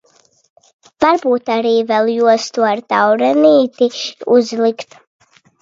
[1.05, 3.91] Varbūt arī vēl jostu ar taurenīti
[4.39, 5.01] uzlikt?